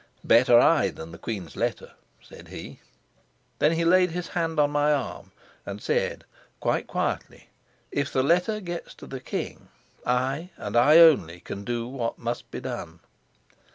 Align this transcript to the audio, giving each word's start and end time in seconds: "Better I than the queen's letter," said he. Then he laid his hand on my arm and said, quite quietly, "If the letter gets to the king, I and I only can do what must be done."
"Better 0.23 0.57
I 0.59 0.89
than 0.89 1.11
the 1.11 1.19
queen's 1.19 1.55
letter," 1.55 1.91
said 2.23 2.47
he. 2.47 2.79
Then 3.59 3.73
he 3.73 3.85
laid 3.85 4.09
his 4.09 4.29
hand 4.29 4.59
on 4.59 4.71
my 4.71 4.91
arm 4.91 5.31
and 5.63 5.79
said, 5.79 6.25
quite 6.59 6.87
quietly, 6.87 7.51
"If 7.91 8.11
the 8.11 8.23
letter 8.23 8.59
gets 8.61 8.95
to 8.95 9.05
the 9.05 9.19
king, 9.19 9.67
I 10.03 10.49
and 10.57 10.75
I 10.75 10.97
only 10.97 11.39
can 11.39 11.63
do 11.63 11.87
what 11.87 12.17
must 12.17 12.49
be 12.49 12.59
done." 12.61 13.01